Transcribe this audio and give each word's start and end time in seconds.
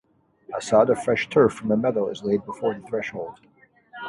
A 0.55 0.59
sod 0.59 0.89
of 0.89 1.03
fresh 1.03 1.29
turf 1.29 1.53
from 1.53 1.69
a 1.69 1.77
meadow 1.77 2.09
is 2.09 2.23
laid 2.23 2.43
before 2.43 2.73
the 2.73 2.81
threshold. 2.87 3.39